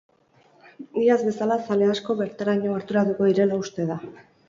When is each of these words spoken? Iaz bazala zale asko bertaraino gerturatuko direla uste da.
Iaz 1.01 1.19
bazala 1.27 1.59
zale 1.69 1.91
asko 1.97 2.17
bertaraino 2.25 2.75
gerturatuko 2.75 3.33
direla 3.33 3.65
uste 3.65 3.91
da. 3.95 4.05